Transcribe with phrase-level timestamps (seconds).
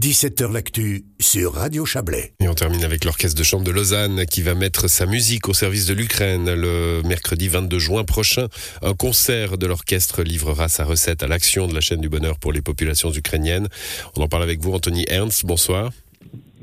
[0.00, 2.32] 17h L'actu sur Radio Chablais.
[2.40, 5.52] Et on termine avec l'Orchestre de Chambre de Lausanne qui va mettre sa musique au
[5.52, 8.48] service de l'Ukraine le mercredi 22 juin prochain.
[8.80, 12.50] Un concert de l'orchestre livrera sa recette à l'action de la chaîne du bonheur pour
[12.50, 13.68] les populations ukrainiennes.
[14.16, 15.44] On en parle avec vous, Anthony Ernst.
[15.44, 15.90] Bonsoir.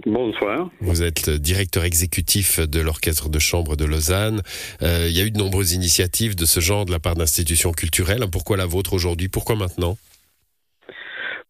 [0.08, 0.72] Bonsoir.
[0.82, 4.42] Vous êtes directeur exécutif de l'Orchestre de Chambre de Lausanne.
[4.82, 7.72] Euh, il y a eu de nombreuses initiatives de ce genre de la part d'institutions
[7.72, 8.26] culturelles.
[8.32, 9.28] Pourquoi la vôtre aujourd'hui?
[9.28, 9.96] Pourquoi maintenant?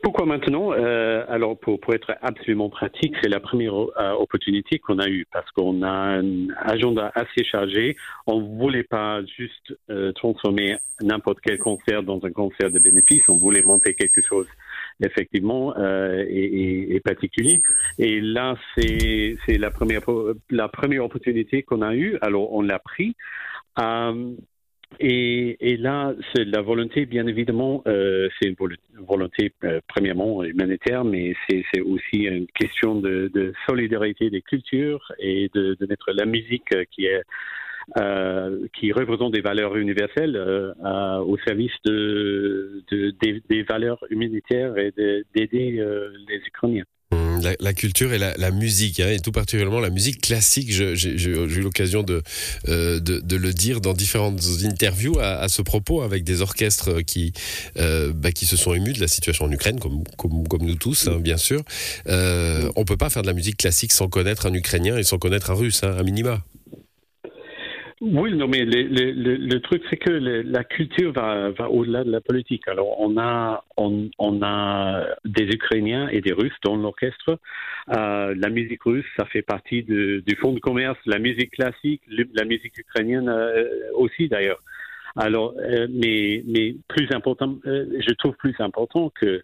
[0.08, 5.00] Pourquoi maintenant euh, Alors, pour, pour, être absolument pratique, c'est la première euh, opportunité qu'on
[5.00, 7.98] a eue parce qu'on a un agenda assez chargé.
[8.26, 13.24] On ne voulait pas juste euh, transformer n'importe quel concert dans un concert de bénéfices.
[13.28, 14.48] On voulait monter quelque chose
[15.04, 17.62] effectivement et, particulier.
[18.00, 20.04] Et là, c'est la première
[20.50, 22.18] la première opportunité qu'on a eue.
[22.22, 23.14] Alors, on l'a pris.
[24.94, 28.56] Euh, et, et, là, c'est la volonté, bien évidemment, euh, c'est une
[29.08, 35.50] volonté euh, premièrement humanitaire, mais c'est aussi une question de, de, solidarité des cultures et
[35.54, 37.22] de, de mettre la musique qui est
[37.98, 44.92] euh, qui représente des valeurs universelles euh, au service de, des, des, valeurs humanitaires et
[45.34, 46.84] d'aider euh, les Ukrainiens.
[47.60, 50.72] La, culture et la, musique, hein, et tout particulièrement la musique classique.
[50.72, 52.22] J'ai eu l'occasion de,
[52.68, 57.34] euh, de, le dire dans différentes interviews à, ce propos, avec des orchestres qui,
[57.78, 60.04] euh, bah, qui se sont émus de la situation en Ukraine, comme
[60.62, 61.64] nous tous, hein, bien sûr.
[62.08, 65.18] Euh, on peut pas faire de la musique classique sans connaître un Ukrainien et sans
[65.18, 66.44] connaître un Russe, hein, à minima.
[68.14, 72.68] Oui, non, mais le, truc, c'est que la culture va, au-delà de la politique.
[72.68, 73.64] Alors, on a,
[75.26, 77.40] des Ukrainiens et des Russes dans l'orchestre.
[77.96, 80.98] Euh, la musique russe, ça fait partie du fonds de commerce.
[81.06, 82.02] La musique classique,
[82.34, 84.60] la musique ukrainienne euh, aussi, d'ailleurs.
[85.18, 89.44] Alors, euh, mais, plus important, je trouve plus important que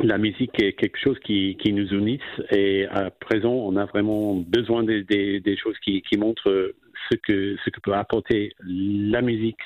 [0.00, 4.84] la musique est quelque chose qui, nous unisse et à présent, on a vraiment besoin
[4.84, 6.74] des, choses qui montrent
[7.10, 9.60] ce que, ce que peut apporter la musique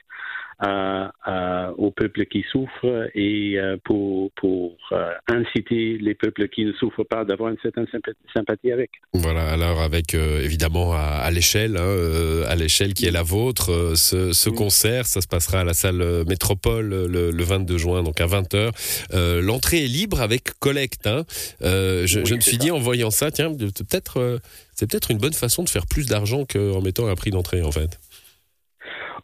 [0.59, 6.65] à, à, au peuple qui souffre et euh, pour, pour euh, inciter les peuples qui
[6.65, 7.87] ne souffrent pas d'avoir une certaine
[8.35, 8.91] sympathie avec.
[9.13, 13.23] Voilà, alors avec euh, évidemment à, à l'échelle, hein, euh, à l'échelle qui est la
[13.23, 17.79] vôtre, euh, ce, ce, concert, ça se passera à la salle Métropole le, le 22
[17.79, 19.41] juin, donc à 20h.
[19.41, 21.07] L'entrée est libre avec collecte.
[21.07, 21.25] Hein.
[21.61, 22.59] je, oui, je me suis ça.
[22.59, 24.41] dit en voyant ça, tiens, peut-être
[24.75, 27.73] c'est peut-être une bonne façon de faire plus d'argent qu'en mettant un prix d'entrée en
[27.73, 27.99] fait.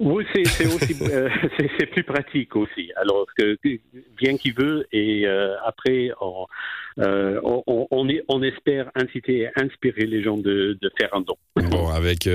[0.00, 1.28] Oui, c'est aussi euh,
[1.93, 2.91] plus pratique aussi.
[2.97, 3.56] Alors que
[4.16, 6.47] bien qu'il veut et euh, après on,
[6.99, 11.37] euh, on, espère inciter et inspirer les gens de, de faire un don.
[11.56, 12.28] Bon, avec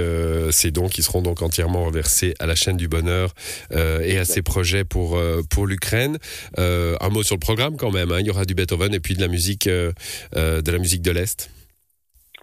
[0.52, 3.34] ces dons qui seront donc entièrement reversés à la chaîne du bonheur
[3.72, 6.18] et à ses projets pour pour l'Ukraine.
[6.58, 8.12] un mot sur le programme quand même.
[8.12, 8.20] Hein.
[8.20, 11.50] Il y aura du Beethoven et puis de la musique de la musique de l'est.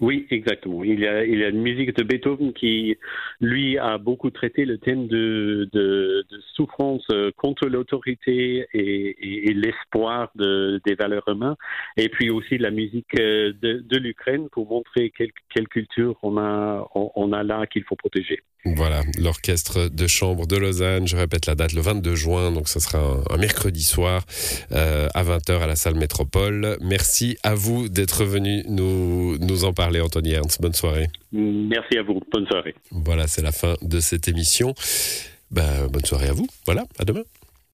[0.00, 0.84] Oui, exactement.
[0.84, 2.96] Il y a, une musique de Beethoven qui,
[3.40, 5.68] lui, a beaucoup traité le thème de,
[6.54, 11.54] souffrance euh, contre l'autorité et, l'espoir de, des valeurs humaines.
[11.96, 17.66] Et puis aussi la musique euh, de, l'Ukraine pour montrer quelle, culture on a, là
[17.66, 18.40] qu'il faut protéger.
[18.74, 21.06] Voilà, l'orchestre de chambre de Lausanne.
[21.06, 22.98] Je répète la date, le 22 juin, donc ce sera
[23.30, 24.24] un, mercredi soir
[24.72, 26.76] euh, à 20h à la salle Métropole.
[26.80, 30.60] Merci à vous d'être venu nous, en parler, Anthony Ernst.
[30.60, 31.06] Bonne soirée.
[31.30, 32.20] Merci à vous.
[32.32, 32.74] Bonne soirée.
[32.90, 34.74] Voilà, c'est la fin de cette émission.
[35.52, 36.48] Ben, bonne soirée à vous.
[36.66, 37.22] Voilà, à demain.